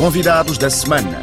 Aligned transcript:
Convidados 0.00 0.56
da 0.56 0.70
semana. 0.70 1.20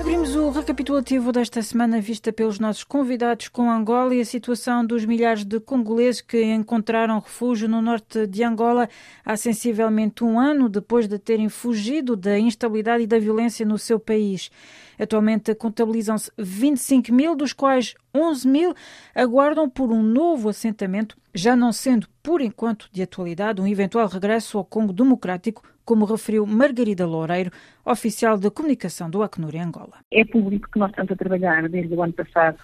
Abrimos 0.00 0.34
o 0.34 0.50
recapitulativo 0.50 1.30
desta 1.30 1.62
semana 1.62 2.00
vista 2.00 2.32
pelos 2.32 2.58
nossos 2.58 2.82
convidados 2.82 3.46
com 3.46 3.70
Angola 3.70 4.12
e 4.12 4.20
a 4.20 4.24
situação 4.24 4.84
dos 4.84 5.04
milhares 5.04 5.44
de 5.44 5.60
congoleses 5.60 6.20
que 6.20 6.42
encontraram 6.42 7.20
refúgio 7.20 7.68
no 7.68 7.80
norte 7.80 8.26
de 8.26 8.42
Angola 8.42 8.88
há 9.24 9.36
sensivelmente 9.36 10.24
um 10.24 10.36
ano 10.36 10.68
depois 10.68 11.06
de 11.06 11.16
terem 11.16 11.48
fugido 11.48 12.16
da 12.16 12.36
instabilidade 12.36 13.04
e 13.04 13.06
da 13.06 13.20
violência 13.20 13.64
no 13.64 13.78
seu 13.78 14.00
país. 14.00 14.50
Atualmente 14.98 15.54
contabilizam-se 15.54 16.32
25 16.36 17.14
mil, 17.14 17.36
dos 17.36 17.52
quais 17.52 17.94
11 18.18 18.48
mil 18.48 18.74
aguardam 19.14 19.68
por 19.68 19.90
um 19.90 20.02
novo 20.02 20.48
assentamento, 20.48 21.16
já 21.34 21.54
não 21.54 21.72
sendo, 21.72 22.06
por 22.22 22.40
enquanto, 22.40 22.88
de 22.92 23.02
atualidade, 23.02 23.60
um 23.60 23.66
eventual 23.66 24.08
regresso 24.08 24.58
ao 24.58 24.64
Congo 24.64 24.92
Democrático, 24.92 25.62
como 25.84 26.04
referiu 26.04 26.46
Margarida 26.46 27.06
Loureiro, 27.06 27.50
oficial 27.84 28.36
de 28.36 28.50
comunicação 28.50 29.08
do 29.08 29.22
Acnur 29.22 29.54
em 29.54 29.60
Angola. 29.60 29.98
É 30.12 30.24
público 30.24 30.68
que 30.70 30.78
nós 30.78 30.90
estamos 30.90 31.12
a 31.12 31.16
trabalhar 31.16 31.68
desde 31.68 31.94
o 31.94 32.02
ano 32.02 32.12
passado 32.12 32.58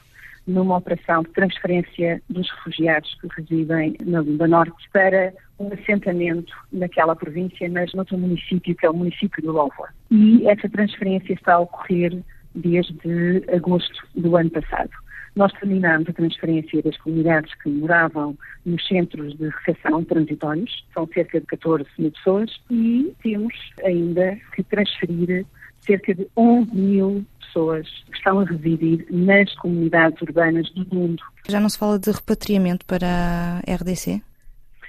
numa 0.47 0.77
operação 0.77 1.23
de 1.23 1.31
transferência 1.31 2.23
dos 2.29 2.51
refugiados 2.51 3.17
que 3.21 3.29
residem 3.35 3.97
na 4.05 4.21
Lunda 4.21 4.47
Norte 4.47 4.91
para 4.93 5.33
um 5.59 5.73
assentamento 5.73 6.53
naquela 6.73 7.17
província, 7.17 7.69
mas 7.71 7.93
noutro 7.95 8.19
município, 8.19 8.75
que 8.75 8.85
é 8.85 8.91
o 8.91 8.95
município 8.95 9.41
de 9.41 9.49
Louvoa. 9.49 9.89
E 10.11 10.47
essa 10.47 10.69
transferência 10.69 11.33
está 11.33 11.55
a 11.55 11.61
ocorrer 11.61 12.23
desde 12.55 13.45
agosto 13.53 14.07
do 14.15 14.37
ano 14.37 14.51
passado. 14.51 14.91
Nós 15.37 15.53
terminamos 15.55 16.09
a 16.09 16.13
transferência 16.13 16.83
das 16.83 16.97
comunidades 16.99 17.53
que 17.63 17.69
moravam 17.69 18.37
nos 18.65 18.87
centros 18.87 19.37
de 19.37 19.49
recepção 19.49 20.05
transitórios, 20.05 20.87
são 20.95 21.09
cerca 21.13 21.41
de 21.41 21.47
14 21.47 21.89
mil 21.99 22.13
pessoas, 22.13 22.51
e 22.71 23.13
temos 23.23 23.55
ainda 23.85 24.39
que 24.55 24.63
transferir 24.63 25.45
cerca 25.81 26.15
de 26.15 26.27
11 26.37 26.75
mil 26.75 27.27
pessoas 27.41 27.89
que 28.11 28.17
estão 28.17 28.41
a 28.41 28.45
residir 28.45 29.07
nas 29.11 29.53
comunidades 29.57 30.21
urbanas 30.23 30.71
do 30.71 30.87
mundo. 30.95 31.23
Já 31.49 31.61
não 31.61 31.69
se 31.69 31.79
fala 31.79 31.99
de 31.99 32.11
repatriamento 32.11 32.87
para 32.87 33.61
a 33.67 33.75
RDC? 33.75 34.23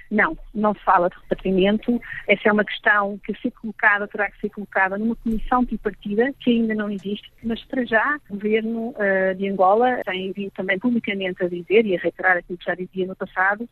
Não, 0.09 0.37
não 0.53 0.73
se 0.73 0.83
fala 0.83 1.09
de 1.09 1.15
repatriamento. 1.15 1.99
Essa 2.27 2.49
é 2.49 2.51
uma 2.51 2.63
questão 2.63 3.17
que, 3.19 3.33
ser 3.41 3.51
colocada, 3.51 4.07
terá 4.07 4.29
que 4.29 4.39
ser 4.39 4.49
colocada 4.49 4.97
numa 4.97 5.15
comissão 5.15 5.65
tripartida, 5.65 6.33
que 6.39 6.51
ainda 6.51 6.75
não 6.75 6.89
existe, 6.89 7.31
mas 7.43 7.63
para 7.65 7.85
já 7.85 8.19
o 8.29 8.33
governo 8.33 8.89
uh, 8.89 9.35
de 9.35 9.49
Angola 9.49 10.01
tem 10.05 10.31
vindo 10.31 10.51
também 10.51 10.77
publicamente 10.77 11.43
a 11.43 11.47
dizer 11.47 11.85
e 11.85 11.95
a 11.95 11.99
reiterar 11.99 12.37
aquilo 12.37 12.57
que 12.57 12.65
já 12.65 12.75
dizia 12.75 13.07
no 13.07 13.15
passado, 13.15 13.67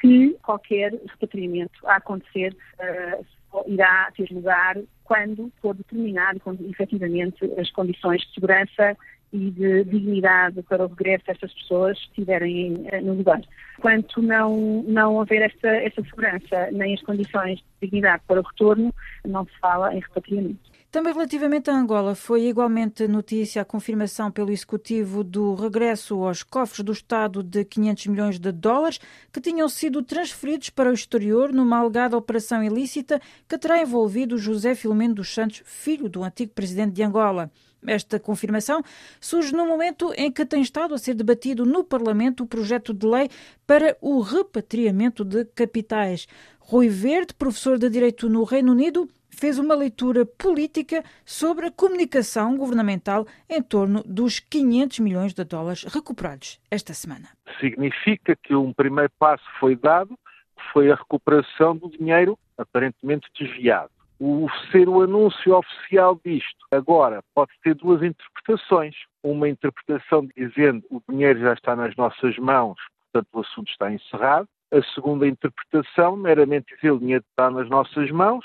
que 0.00 0.36
qualquer 0.42 0.92
repatriamento 0.92 1.86
a 1.86 1.96
acontecer 1.96 2.56
uh, 2.78 3.24
irá 3.66 4.10
ter 4.16 4.30
lugar 4.30 4.76
quando 5.04 5.50
for 5.60 5.74
determinado, 5.74 6.38
quando 6.40 6.68
efetivamente 6.68 7.44
as 7.58 7.70
condições 7.70 8.20
de 8.20 8.34
segurança 8.34 8.96
e 9.32 9.50
de 9.50 9.84
dignidade 9.84 10.62
para 10.62 10.84
o 10.84 10.88
regresso 10.88 11.26
destas 11.26 11.52
pessoas 11.52 11.98
estiverem 11.98 12.86
eh, 12.86 13.00
no 13.00 13.14
lugar. 13.14 13.40
Quanto 13.80 14.22
não, 14.22 14.82
não 14.86 15.16
houver 15.16 15.42
esta, 15.42 15.68
esta 15.68 16.02
segurança 16.02 16.70
nem 16.72 16.94
as 16.94 17.02
condições 17.02 17.58
de 17.58 17.64
dignidade 17.82 18.22
para 18.26 18.40
o 18.40 18.42
retorno, 18.42 18.94
não 19.24 19.44
se 19.44 19.58
fala 19.60 19.94
em 19.94 20.00
repatriamento. 20.00 20.68
Também 20.90 21.12
relativamente 21.12 21.68
a 21.68 21.74
Angola, 21.74 22.14
foi 22.14 22.46
igualmente 22.46 23.06
notícia 23.06 23.60
a 23.60 23.64
confirmação 23.64 24.30
pelo 24.30 24.50
Executivo 24.50 25.22
do 25.22 25.54
regresso 25.54 26.24
aos 26.24 26.42
cofres 26.42 26.82
do 26.82 26.92
Estado 26.92 27.42
de 27.42 27.62
500 27.62 28.06
milhões 28.06 28.38
de 28.38 28.50
dólares 28.50 28.98
que 29.30 29.38
tinham 29.38 29.68
sido 29.68 30.02
transferidos 30.02 30.70
para 30.70 30.88
o 30.88 30.94
exterior 30.94 31.52
numa 31.52 31.78
alegada 31.78 32.16
operação 32.16 32.64
ilícita 32.64 33.20
que 33.46 33.58
terá 33.58 33.82
envolvido 33.82 34.38
José 34.38 34.74
Filomeno 34.74 35.16
dos 35.16 35.34
Santos, 35.34 35.62
filho 35.66 36.08
do 36.08 36.24
antigo 36.24 36.52
presidente 36.54 36.94
de 36.94 37.02
Angola. 37.02 37.50
Esta 37.86 38.18
confirmação 38.18 38.82
surge 39.20 39.52
no 39.52 39.66
momento 39.66 40.12
em 40.16 40.30
que 40.30 40.44
tem 40.44 40.60
estado 40.60 40.94
a 40.94 40.98
ser 40.98 41.14
debatido 41.14 41.64
no 41.64 41.84
Parlamento 41.84 42.42
o 42.42 42.46
projeto 42.46 42.92
de 42.92 43.06
lei 43.06 43.28
para 43.66 43.96
o 44.00 44.20
repatriamento 44.20 45.24
de 45.24 45.44
capitais. 45.44 46.26
Rui 46.58 46.88
Verde, 46.88 47.34
professor 47.34 47.78
de 47.78 47.88
Direito 47.88 48.28
no 48.28 48.44
Reino 48.44 48.72
Unido, 48.72 49.08
fez 49.30 49.58
uma 49.58 49.74
leitura 49.74 50.26
política 50.26 51.04
sobre 51.24 51.66
a 51.66 51.70
comunicação 51.70 52.56
governamental 52.56 53.26
em 53.48 53.62
torno 53.62 54.02
dos 54.04 54.40
500 54.40 54.98
milhões 54.98 55.32
de 55.32 55.44
dólares 55.44 55.84
recuperados 55.84 56.60
esta 56.70 56.92
semana. 56.92 57.28
Significa 57.60 58.36
que 58.36 58.54
um 58.54 58.72
primeiro 58.72 59.10
passo 59.18 59.44
foi 59.60 59.76
dado, 59.76 60.18
que 60.56 60.72
foi 60.72 60.90
a 60.90 60.96
recuperação 60.96 61.76
do 61.76 61.88
dinheiro 61.88 62.36
aparentemente 62.56 63.28
desviado 63.38 63.92
o 64.20 64.48
ser 64.70 64.88
o 64.88 65.02
anúncio 65.02 65.56
oficial 65.56 66.20
disto. 66.24 66.66
Agora, 66.70 67.22
pode 67.34 67.52
ter 67.62 67.74
duas 67.74 68.02
interpretações. 68.02 68.94
Uma 69.22 69.48
interpretação 69.48 70.28
dizendo 70.36 70.84
o 70.90 71.02
dinheiro 71.08 71.40
já 71.40 71.52
está 71.52 71.76
nas 71.76 71.94
nossas 71.96 72.36
mãos, 72.38 72.78
portanto 73.12 73.28
o 73.32 73.40
assunto 73.40 73.70
está 73.70 73.92
encerrado. 73.92 74.48
A 74.72 74.82
segunda 74.94 75.26
interpretação, 75.26 76.16
meramente 76.16 76.74
dizer 76.74 76.90
o 76.90 76.98
dinheiro 76.98 77.24
está 77.30 77.50
nas 77.50 77.68
nossas 77.68 78.10
mãos, 78.10 78.44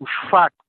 os 0.00 0.10
factos 0.30 0.62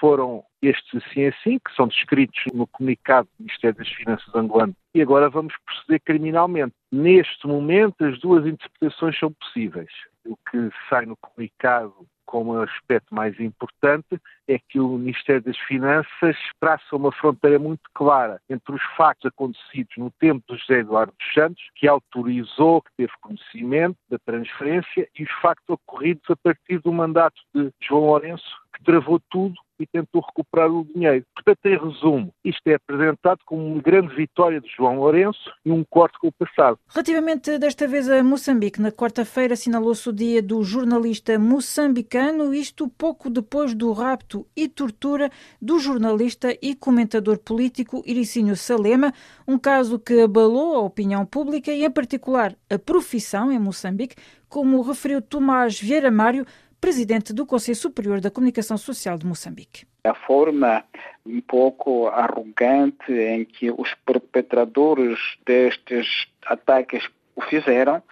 foram 0.00 0.44
estes 0.62 1.02
assim 1.02 1.26
assim, 1.26 1.58
que 1.58 1.74
são 1.74 1.88
descritos 1.88 2.42
no 2.52 2.66
comunicado 2.66 3.28
do 3.38 3.44
Ministério 3.44 3.76
das 3.76 3.88
Finanças 3.88 4.34
angolano, 4.34 4.74
e 4.94 5.02
agora 5.02 5.28
vamos 5.28 5.54
proceder 5.64 6.00
criminalmente. 6.00 6.74
Neste 6.90 7.46
momento, 7.46 8.04
as 8.04 8.18
duas 8.20 8.46
interpretações 8.46 9.18
são 9.18 9.32
possíveis. 9.32 9.90
O 10.24 10.36
que 10.50 10.70
sai 10.88 11.06
no 11.06 11.16
comunicado 11.16 11.94
como 12.26 12.60
aspecto 12.60 13.14
mais 13.14 13.38
importante 13.40 14.20
é 14.48 14.58
que 14.58 14.78
o 14.78 14.98
Ministério 14.98 15.42
das 15.42 15.56
Finanças 15.58 16.36
traça 16.60 16.94
uma 16.94 17.12
fronteira 17.12 17.58
muito 17.58 17.88
clara 17.94 18.40
entre 18.50 18.74
os 18.74 18.82
factos 18.96 19.26
acontecidos 19.26 19.96
no 19.96 20.10
tempo 20.10 20.44
de 20.48 20.58
José 20.58 20.80
Eduardo 20.80 21.14
dos 21.18 21.32
Santos, 21.32 21.62
que 21.74 21.88
autorizou, 21.88 22.82
que 22.82 22.90
teve 22.96 23.12
conhecimento 23.20 23.96
da 24.10 24.18
transferência, 24.18 25.08
e 25.18 25.22
os 25.22 25.30
factos 25.40 25.68
ocorridos 25.68 26.28
a 26.28 26.36
partir 26.36 26.78
do 26.80 26.92
mandato 26.92 27.40
de 27.54 27.72
João 27.80 28.06
Lourenço, 28.06 28.56
que 28.74 28.84
travou 28.84 29.20
tudo 29.30 29.54
e 29.78 29.86
tentou 29.86 30.22
recuperar 30.22 30.70
o 30.70 30.84
dinheiro. 30.84 31.24
Portanto, 31.34 31.66
em 31.66 31.78
resumo, 31.78 32.34
isto 32.44 32.66
é 32.66 32.74
apresentado 32.74 33.40
como 33.44 33.64
uma 33.64 33.82
grande 33.82 34.14
vitória 34.14 34.60
de 34.60 34.68
João 34.76 34.98
Lourenço 34.98 35.50
e 35.64 35.70
um 35.70 35.84
corte 35.84 36.18
com 36.18 36.28
o 36.28 36.32
passado. 36.32 36.78
Relativamente 36.88 37.58
desta 37.58 37.86
vez 37.86 38.08
a 38.10 38.22
Moçambique, 38.22 38.80
na 38.80 38.90
quarta-feira 38.90 39.54
assinalou-se 39.54 40.08
o 40.08 40.12
dia 40.12 40.42
do 40.42 40.62
jornalista 40.62 41.38
moçambicano, 41.38 42.54
isto 42.54 42.88
pouco 42.88 43.30
depois 43.30 43.74
do 43.74 43.92
rapto 43.92 44.46
e 44.56 44.68
tortura 44.68 45.30
do 45.60 45.78
jornalista 45.78 46.56
e 46.60 46.74
comentador 46.74 47.38
político 47.38 48.02
Iricínio 48.06 48.56
Salema, 48.56 49.12
um 49.46 49.58
caso 49.58 49.98
que 49.98 50.20
abalou 50.20 50.76
a 50.76 50.80
opinião 50.80 51.24
pública 51.24 51.70
e, 51.70 51.84
em 51.84 51.90
particular, 51.90 52.54
a 52.70 52.78
profissão 52.78 53.52
em 53.52 53.58
Moçambique, 53.58 54.16
como 54.48 54.80
referiu 54.82 55.20
Tomás 55.20 55.78
Vieira 55.80 56.10
Mário, 56.10 56.46
presidente 56.80 57.32
do 57.32 57.46
Conselho 57.46 57.76
Superior 57.76 58.20
da 58.20 58.30
Comunicação 58.30 58.76
Social 58.76 59.18
de 59.18 59.26
Moçambique. 59.26 59.86
A 60.04 60.14
forma 60.14 60.84
um 61.24 61.40
pouco 61.40 62.06
arrogante 62.08 63.12
em 63.12 63.44
que 63.44 63.70
os 63.70 63.94
perpetradores 64.04 65.18
destes 65.44 66.26
ataques 66.46 67.08
o 67.34 67.42
fizeram, 67.42 68.02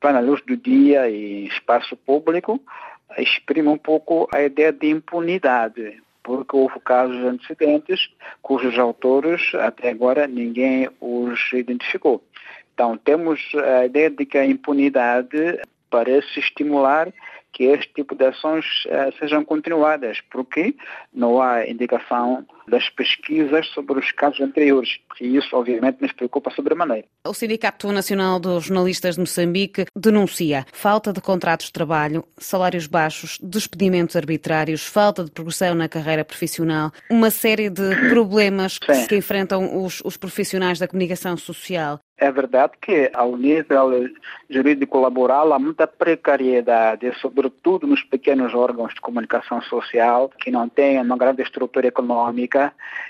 para 0.00 0.18
a 0.18 0.20
luz 0.20 0.42
do 0.42 0.56
dia 0.56 1.08
e 1.08 1.46
espaço 1.46 1.96
público, 1.96 2.60
exprime 3.16 3.68
um 3.68 3.78
pouco 3.78 4.28
a 4.34 4.42
ideia 4.42 4.72
de 4.72 4.88
impunidade, 4.88 6.02
porque 6.22 6.56
houve 6.56 6.80
casos 6.80 7.16
antecedentes 7.24 8.10
cujos 8.40 8.78
autores 8.78 9.54
até 9.54 9.90
agora 9.90 10.26
ninguém 10.26 10.88
os 11.00 11.52
identificou. 11.52 12.24
Então 12.74 12.96
temos 12.96 13.40
a 13.54 13.84
ideia 13.84 14.10
de 14.10 14.24
que 14.24 14.38
a 14.38 14.46
impunidade 14.46 15.60
parece 15.90 16.40
estimular 16.40 17.12
que 17.62 17.66
este 17.66 17.94
tipo 17.94 18.16
de 18.16 18.26
ações 18.26 18.64
uh, 18.86 19.16
sejam 19.20 19.44
continuadas, 19.44 20.20
porque 20.32 20.74
não 21.14 21.40
há 21.40 21.64
indicação 21.64 22.44
das 22.68 22.88
pesquisas 22.88 23.66
sobre 23.68 23.98
os 23.98 24.12
casos 24.12 24.40
anteriores. 24.40 24.98
E 25.20 25.36
isso, 25.36 25.56
obviamente, 25.56 26.00
nos 26.00 26.12
preocupa 26.12 26.50
sobremaneira. 26.50 27.06
O 27.26 27.34
Sindicato 27.34 27.90
Nacional 27.92 28.40
dos 28.40 28.64
Jornalistas 28.64 29.14
de 29.14 29.20
Moçambique 29.20 29.86
denuncia 29.94 30.64
falta 30.72 31.12
de 31.12 31.20
contratos 31.20 31.66
de 31.66 31.72
trabalho, 31.72 32.24
salários 32.38 32.86
baixos, 32.86 33.38
despedimentos 33.42 34.16
arbitrários, 34.16 34.86
falta 34.86 35.24
de 35.24 35.30
progressão 35.30 35.74
na 35.74 35.88
carreira 35.88 36.24
profissional, 36.24 36.90
uma 37.10 37.30
série 37.30 37.70
de 37.70 37.94
problemas 38.10 38.78
Sim. 38.84 39.06
que 39.06 39.16
enfrentam 39.16 39.84
os, 39.84 40.00
os 40.04 40.16
profissionais 40.16 40.78
da 40.78 40.88
comunicação 40.88 41.36
social. 41.36 42.00
É 42.22 42.30
verdade 42.30 42.74
que, 42.80 43.10
ao 43.14 43.36
nível 43.36 44.08
jurídico 44.48 45.00
laboral, 45.00 45.52
há 45.52 45.58
muita 45.58 45.88
precariedade, 45.88 47.12
sobretudo 47.20 47.84
nos 47.84 48.04
pequenos 48.04 48.54
órgãos 48.54 48.94
de 48.94 49.00
comunicação 49.00 49.60
social, 49.62 50.30
que 50.38 50.48
não 50.48 50.68
têm 50.68 51.00
uma 51.00 51.16
grande 51.16 51.42
estrutura 51.42 51.88
econômica 51.88 52.51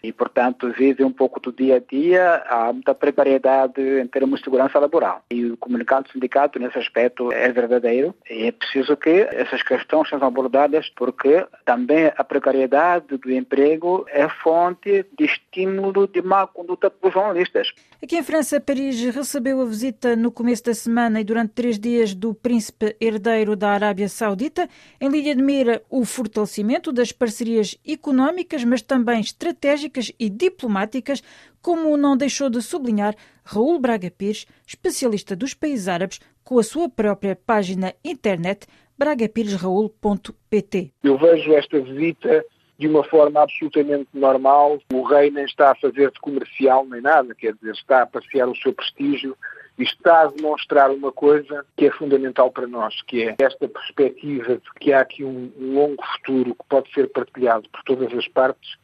e, 0.02 0.12
portanto, 0.12 0.72
vive 0.72 1.04
um 1.04 1.12
pouco 1.12 1.40
do 1.40 1.52
dia 1.52 1.76
a 1.76 1.80
dia, 1.80 2.42
há 2.46 2.72
muita 2.72 2.94
precariedade 2.94 3.80
em 3.80 4.06
termos 4.06 4.40
de 4.40 4.44
segurança 4.44 4.78
laboral. 4.78 5.22
E 5.30 5.46
o 5.46 5.56
comunicado 5.56 6.04
do 6.04 6.12
sindicato, 6.12 6.58
nesse 6.58 6.78
aspecto, 6.78 7.32
é 7.32 7.50
verdadeiro 7.50 8.14
e 8.28 8.46
é 8.46 8.52
preciso 8.52 8.96
que 8.96 9.28
essas 9.30 9.62
questões 9.62 10.08
sejam 10.08 10.26
abordadas 10.26 10.88
porque 10.96 11.46
também 11.64 12.12
a 12.16 12.24
precariedade 12.24 13.16
do 13.16 13.32
emprego 13.32 14.04
é 14.08 14.28
fonte 14.28 15.06
de 15.16 15.24
estímulo 15.24 16.06
de 16.06 16.22
má 16.22 16.46
conduta 16.46 16.90
para 16.90 17.08
os 17.08 17.14
jornalistas. 17.14 17.72
Aqui 18.02 18.16
em 18.16 18.22
França, 18.22 18.60
Paris 18.60 19.00
recebeu 19.14 19.60
a 19.60 19.64
visita 19.64 20.16
no 20.16 20.32
começo 20.32 20.64
da 20.64 20.74
semana 20.74 21.20
e 21.20 21.24
durante 21.24 21.52
três 21.52 21.78
dias 21.78 22.14
do 22.14 22.34
príncipe 22.34 22.96
herdeiro 23.00 23.54
da 23.54 23.70
Arábia 23.70 24.08
Saudita. 24.08 24.68
Em 25.00 25.08
linha 25.08 25.34
de 25.34 25.42
mira, 25.42 25.82
o 25.88 26.04
fortalecimento 26.04 26.92
das 26.92 27.12
parcerias 27.12 27.78
económicas, 27.86 28.64
mas 28.64 28.82
também 28.82 29.20
estratégicas 29.32 30.12
e 30.18 30.28
diplomáticas, 30.28 31.22
como 31.60 31.96
não 31.96 32.16
deixou 32.16 32.50
de 32.50 32.60
sublinhar 32.62 33.14
Raul 33.44 33.78
Braga 33.78 34.10
Pires, 34.10 34.46
especialista 34.66 35.34
dos 35.34 35.54
países 35.54 35.88
árabes, 35.88 36.20
com 36.44 36.58
a 36.58 36.62
sua 36.62 36.88
própria 36.88 37.34
página 37.34 37.94
internet 38.04 38.66
bragapiresraul.pt. 38.98 40.92
Eu 41.02 41.16
vejo 41.18 41.52
esta 41.54 41.80
visita 41.80 42.44
de 42.78 42.86
uma 42.88 43.04
forma 43.04 43.42
absolutamente 43.42 44.08
normal. 44.12 44.78
O 44.92 45.02
rei 45.02 45.30
nem 45.30 45.44
está 45.44 45.70
a 45.70 45.76
fazer 45.76 46.10
de 46.10 46.20
comercial 46.20 46.84
nem 46.86 47.00
nada, 47.00 47.34
quer 47.34 47.54
dizer, 47.54 47.72
está 47.72 48.02
a 48.02 48.06
passear 48.06 48.48
o 48.48 48.56
seu 48.56 48.72
prestígio 48.72 49.36
e 49.78 49.84
está 49.84 50.22
a 50.22 50.26
demonstrar 50.26 50.90
uma 50.90 51.10
coisa 51.10 51.64
que 51.76 51.86
é 51.86 51.90
fundamental 51.90 52.50
para 52.50 52.66
nós, 52.66 53.00
que 53.02 53.22
é 53.22 53.36
esta 53.38 53.68
perspectiva 53.68 54.56
de 54.56 54.70
que 54.78 54.92
há 54.92 55.00
aqui 55.00 55.24
um, 55.24 55.50
um 55.58 55.74
longo 55.74 56.02
futuro 56.16 56.54
que 56.54 56.64
pode 56.68 56.92
ser 56.92 57.08
partilhado 57.10 57.68
por 57.70 57.82
todas 57.84 58.12
as 58.12 58.28
partes. 58.28 58.76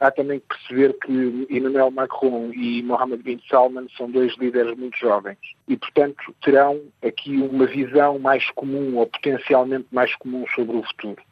Há 0.00 0.10
também 0.10 0.40
que 0.40 0.46
perceber 0.48 0.96
que 0.98 1.46
Emmanuel 1.50 1.90
Macron 1.90 2.50
e 2.54 2.82
Mohammed 2.82 3.22
bin 3.22 3.40
Salman 3.50 3.86
são 3.96 4.10
dois 4.10 4.34
líderes 4.38 4.76
muito 4.76 4.96
jovens 4.98 5.38
e, 5.68 5.76
portanto, 5.76 6.34
terão 6.42 6.80
aqui 7.04 7.36
uma 7.36 7.66
visão 7.66 8.18
mais 8.18 8.48
comum 8.52 8.96
ou 8.96 9.06
potencialmente 9.06 9.86
mais 9.92 10.14
comum 10.16 10.46
sobre 10.54 10.76
o 10.76 10.82
futuro. 10.82 11.22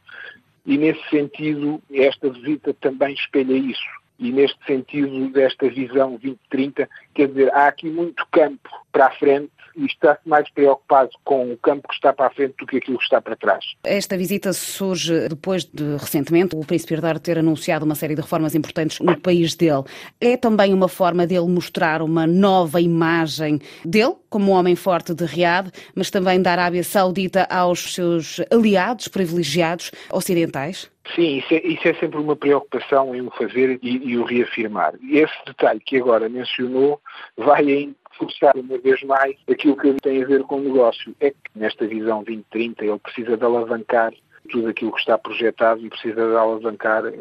E, 0.66 0.76
nesse 0.76 1.02
sentido, 1.08 1.82
esta 1.90 2.28
visita 2.28 2.74
também 2.74 3.14
espelha 3.14 3.54
isso 3.54 3.98
e 4.18 4.32
neste 4.32 4.58
sentido 4.66 5.30
desta 5.30 5.68
visão 5.68 6.10
2030, 6.10 6.88
quer 7.14 7.28
dizer, 7.28 7.54
há 7.54 7.68
aqui 7.68 7.88
muito 7.88 8.26
campo 8.32 8.68
para 8.92 9.06
a 9.06 9.10
frente 9.12 9.50
e 9.78 9.86
está 9.86 10.18
mais 10.26 10.50
preocupado 10.50 11.10
com 11.24 11.52
o 11.52 11.56
campo 11.56 11.88
que 11.88 11.94
está 11.94 12.12
para 12.12 12.26
a 12.26 12.30
frente 12.30 12.54
do 12.58 12.66
que 12.66 12.78
aquilo 12.78 12.98
que 12.98 13.04
está 13.04 13.20
para 13.20 13.36
trás. 13.36 13.64
Esta 13.84 14.16
visita 14.16 14.52
surge 14.52 15.28
depois 15.28 15.64
de, 15.64 15.96
recentemente, 15.96 16.56
o 16.56 16.60
Príncipe 16.60 16.94
Herdeiro 16.94 17.20
ter 17.20 17.38
anunciado 17.38 17.84
uma 17.84 17.94
série 17.94 18.14
de 18.14 18.20
reformas 18.20 18.54
importantes 18.54 18.98
no 19.00 19.18
país 19.18 19.54
dele. 19.54 19.84
É 20.20 20.36
também 20.36 20.74
uma 20.74 20.88
forma 20.88 21.26
dele 21.26 21.46
mostrar 21.46 22.02
uma 22.02 22.26
nova 22.26 22.80
imagem 22.80 23.60
dele, 23.84 24.14
como 24.28 24.52
um 24.52 24.54
homem 24.54 24.76
forte 24.76 25.14
de 25.14 25.24
Riad, 25.24 25.70
mas 25.94 26.10
também 26.10 26.42
da 26.42 26.52
Arábia 26.52 26.82
Saudita 26.82 27.46
aos 27.50 27.94
seus 27.94 28.40
aliados 28.50 29.08
privilegiados 29.08 29.90
ocidentais? 30.12 30.90
Sim, 31.14 31.38
isso 31.38 31.54
é, 31.54 31.66
isso 31.66 31.88
é, 31.88 31.94
sempre 31.94 32.18
uma 32.18 32.36
preocupação 32.36 33.14
em 33.14 33.22
o 33.22 33.30
fazer 33.30 33.78
e, 33.82 34.10
e, 34.10 34.18
o 34.18 34.24
reafirmar. 34.24 34.94
Esse 35.10 35.34
detalhe 35.46 35.80
que 35.80 35.96
agora 35.96 36.28
mencionou 36.28 37.00
vai 37.36 37.70
ainda 38.18 38.28
forçar 38.32 38.56
uma 38.56 38.78
vez 38.78 39.02
mais 39.02 39.36
aquilo 39.50 39.76
que 39.76 39.94
tem 39.94 40.22
a 40.22 40.26
ver 40.26 40.42
com 40.42 40.56
o 40.56 40.60
negócio. 40.60 41.14
É 41.20 41.30
que 41.30 41.36
nesta 41.54 41.86
visão 41.86 42.22
2030 42.24 42.84
ele 42.84 42.98
precisa 42.98 43.36
de 43.36 43.44
alavancar 43.44 44.12
tudo 44.50 44.68
aquilo 44.68 44.92
que 44.92 45.00
está 45.00 45.18
projetado 45.18 45.84
e 45.84 45.90
precisa 45.90 46.26
de 46.26 46.36
alavancar 46.36 47.04
eh, 47.06 47.12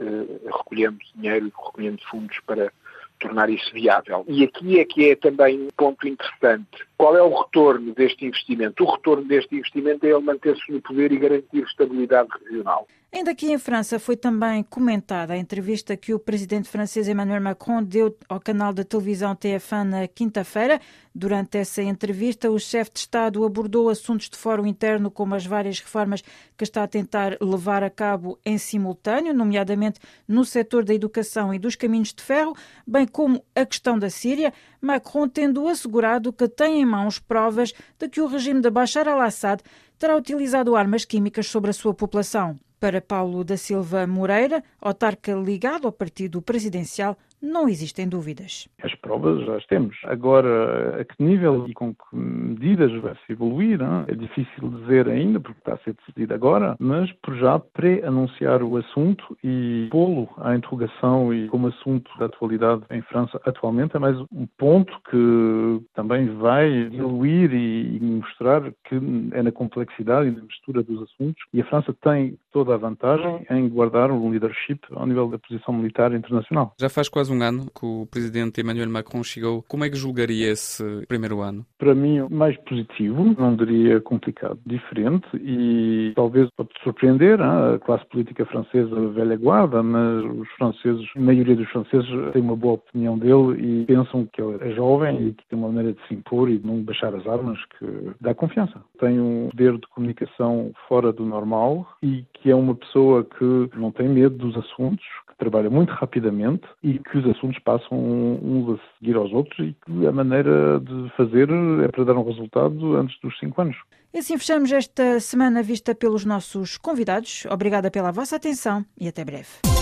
recolhendo 0.45 0.97
dinheiro 1.15 1.47
e 1.47 1.49
recolhendo 1.49 2.01
fundos 2.09 2.37
para 2.45 2.71
tornar 3.19 3.49
isso 3.49 3.73
viável. 3.73 4.23
E 4.27 4.43
aqui 4.43 4.79
é 4.79 4.85
que 4.85 5.09
é 5.09 5.15
também 5.15 5.59
um 5.59 5.69
ponto 5.75 6.07
interessante. 6.07 6.85
Qual 6.97 7.17
é 7.17 7.21
o 7.21 7.35
retorno 7.41 7.93
deste 7.93 8.25
investimento? 8.25 8.83
O 8.83 8.91
retorno 8.91 9.25
deste 9.25 9.55
investimento 9.55 10.05
é 10.05 10.09
ele 10.09 10.19
manter-se 10.19 10.71
no 10.71 10.81
poder 10.81 11.11
e 11.11 11.17
garantir 11.17 11.63
estabilidade 11.63 12.29
regional. 12.45 12.87
Ainda 13.09 13.31
aqui 13.31 13.49
em 13.49 13.57
França 13.57 13.99
foi 13.99 14.17
também 14.17 14.61
comentada 14.63 15.33
a 15.33 15.37
entrevista 15.37 15.95
que 15.95 16.13
o 16.13 16.19
presidente 16.19 16.67
francês 16.67 17.07
Emmanuel 17.07 17.41
Macron 17.41 17.81
deu 17.81 18.15
ao 18.27 18.37
canal 18.37 18.73
da 18.73 18.83
televisão 18.83 19.33
TF1 19.33 19.83
na 19.83 20.07
quinta-feira. 20.09 20.79
Durante 21.15 21.57
essa 21.57 21.81
entrevista, 21.81 22.51
o 22.51 22.59
chefe 22.59 22.91
de 22.91 22.99
Estado 22.99 23.45
abordou 23.45 23.89
assuntos 23.89 24.29
de 24.29 24.37
fórum 24.37 24.65
interno, 24.65 25.09
como 25.09 25.35
as 25.35 25.45
várias 25.45 25.79
reformas 25.79 26.21
que 26.57 26.65
está 26.65 26.83
a 26.83 26.87
tentar 26.87 27.37
levar 27.39 27.81
a 27.81 27.89
cabo 27.89 28.37
em 28.45 28.57
simultâneo, 28.57 29.33
nomeadamente 29.33 30.01
no 30.27 30.43
setor 30.43 30.83
da 30.83 30.93
educação 30.93 31.53
e 31.53 31.57
dos 31.57 31.75
caminhos 31.75 32.13
de 32.13 32.21
ferro, 32.21 32.55
bem 32.85 33.07
como 33.07 33.41
a 33.55 33.65
questão 33.65 33.97
da 33.97 34.09
Síria. 34.09 34.53
Macron 34.81 35.29
tendo 35.29 35.65
assegurado 35.69 36.33
que 36.33 36.47
tem 36.49 36.81
em 36.81 36.85
mãos 36.85 37.19
provas 37.19 37.73
de 37.97 38.09
que 38.09 38.19
o 38.19 38.27
regime 38.27 38.59
de 38.59 38.69
Bashar 38.69 39.07
al-Assad 39.07 39.63
terá 39.97 40.15
utilizado 40.15 40.75
armas 40.75 41.05
químicas 41.05 41.47
sobre 41.47 41.69
a 41.69 41.73
sua 41.73 41.93
população. 41.93 42.59
Para 42.79 43.01
Paulo 43.01 43.43
da 43.43 43.57
Silva 43.57 44.05
Moreira, 44.05 44.63
autarca 44.79 45.33
ligado 45.33 45.87
ao 45.87 45.91
partido 45.91 46.41
presidencial, 46.43 47.17
não 47.41 47.67
existem 47.67 48.07
dúvidas. 48.07 48.67
As 48.81 48.93
provas 48.95 49.45
já 49.45 49.55
as 49.55 49.65
temos. 49.65 49.97
Agora, 50.03 51.01
a 51.01 51.05
que 51.05 51.21
nível 51.23 51.65
e 51.67 51.73
com 51.73 51.93
que 51.93 52.15
medidas 52.15 52.91
vai-se 53.01 53.31
evoluir, 53.31 53.79
não? 53.79 54.05
é 54.07 54.15
difícil 54.15 54.69
dizer 54.69 55.07
ainda, 55.07 55.39
porque 55.39 55.59
está 55.59 55.73
a 55.73 55.77
ser 55.79 55.93
decidido 55.93 56.33
agora, 56.33 56.75
mas 56.79 57.11
por 57.23 57.35
já 57.35 57.59
pré-anunciar 57.59 58.63
o 58.63 58.77
assunto 58.77 59.37
e 59.43 59.87
pô-lo 59.91 60.29
à 60.37 60.55
interrogação 60.55 61.33
e 61.33 61.47
como 61.47 61.67
assunto 61.67 62.09
da 62.17 62.25
atualidade 62.25 62.83
em 62.91 63.01
França 63.03 63.39
atualmente 63.45 63.95
é 63.95 63.99
mais 63.99 64.17
um 64.31 64.47
ponto 64.57 64.91
que 65.09 65.85
também 65.93 66.27
vai 66.37 66.89
diluir 66.89 67.53
e 67.53 67.99
mostrar 68.01 68.61
que 68.85 68.95
é 69.31 69.41
na 69.41 69.51
complexidade 69.51 70.29
e 70.29 70.31
na 70.31 70.43
mistura 70.43 70.83
dos 70.83 71.03
assuntos 71.03 71.43
e 71.53 71.61
a 71.61 71.65
França 71.65 71.93
tem 72.01 72.37
toda 72.51 72.73
a 72.73 72.77
vantagem 72.77 73.45
em 73.49 73.67
guardar 73.69 74.11
um 74.11 74.29
leadership 74.29 74.79
ao 74.91 75.05
nível 75.05 75.27
da 75.27 75.37
posição 75.37 75.73
militar 75.73 76.13
internacional. 76.13 76.73
Já 76.79 76.89
faz 76.89 77.09
quase 77.09 77.26
um 77.29 77.41
ano 77.41 77.65
que 77.65 77.85
o 77.85 78.07
presidente 78.09 78.61
Emmanuel 78.61 78.89
Macron 78.89 79.23
chegou. 79.23 79.63
Como 79.67 79.83
é 79.83 79.89
que 79.89 79.95
julgaria 79.95 80.51
esse 80.51 80.83
primeiro 81.07 81.41
ano? 81.41 81.65
Para 81.77 81.93
mim, 81.95 82.27
mais 82.29 82.57
positivo, 82.57 83.35
não 83.37 83.55
diria 83.55 83.99
complicado, 84.01 84.59
diferente 84.65 85.27
e 85.35 86.13
talvez 86.15 86.49
pode 86.55 86.69
surpreender 86.83 87.41
a 87.41 87.79
classe 87.79 88.05
política 88.07 88.45
francesa 88.45 89.07
velha 89.09 89.37
guarda, 89.37 89.81
mas 89.83 90.23
os 90.23 90.49
franceses, 90.57 91.05
a 91.15 91.19
maioria 91.19 91.55
dos 91.55 91.69
franceses 91.69 92.09
tem 92.33 92.41
uma 92.41 92.55
boa 92.55 92.75
opinião 92.75 93.17
dele 93.17 93.81
e 93.81 93.85
pensam 93.85 94.27
que 94.31 94.41
ele 94.41 94.57
é 94.61 94.75
jovem 94.75 95.27
e 95.27 95.33
que 95.33 95.47
tem 95.47 95.57
uma 95.57 95.67
maneira 95.67 95.93
de 95.93 96.07
se 96.07 96.13
impor 96.13 96.49
e 96.49 96.57
de 96.57 96.65
não 96.67 96.81
baixar 96.81 97.13
as 97.15 97.25
armas 97.27 97.57
que 97.77 97.85
dá 98.21 98.33
confiança. 98.33 98.81
Tem 98.99 99.19
um 99.19 99.49
poder 99.49 99.77
de 99.77 99.87
comunicação 99.87 100.71
fora 100.87 101.11
do 101.11 101.25
normal 101.25 101.87
e 102.01 102.25
que 102.33 102.51
é 102.51 102.55
uma 102.55 102.75
pessoa 102.75 103.23
que 103.23 103.69
não 103.75 103.91
tem 103.91 104.07
medo 104.07 104.37
dos 104.37 104.55
assuntos, 104.57 105.05
trabalha 105.37 105.69
muito 105.69 105.91
rapidamente 105.93 106.63
e 106.83 106.99
que 106.99 107.17
os 107.17 107.25
assuntos 107.27 107.59
passam 107.59 107.97
uns 107.97 108.79
a 108.79 108.97
seguir 108.97 109.15
aos 109.15 109.31
outros 109.31 109.59
e 109.59 109.75
que 109.85 110.07
a 110.07 110.11
maneira 110.11 110.79
de 110.79 111.09
fazer 111.15 111.49
é 111.83 111.87
para 111.87 112.03
dar 112.03 112.15
um 112.15 112.23
resultado 112.23 112.95
antes 112.97 113.15
dos 113.21 113.37
cinco 113.39 113.61
anos. 113.61 113.77
E 114.13 114.19
assim 114.19 114.37
fechamos 114.37 114.71
esta 114.71 115.19
semana 115.19 115.61
vista 115.61 115.93
pelos 115.93 116.25
nossos 116.25 116.77
convidados. 116.77 117.45
Obrigada 117.49 117.91
pela 117.91 118.11
vossa 118.11 118.35
atenção 118.35 118.85
e 118.99 119.07
até 119.07 119.23
breve. 119.23 119.76